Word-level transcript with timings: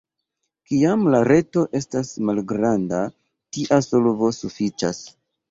Kiam 0.69 1.03
la 1.15 1.19
reto 1.29 1.65
estas 1.79 2.09
malgranda, 2.31 3.03
tia 3.59 3.79
solvo 3.91 4.33
sufiĉas. 4.41 5.05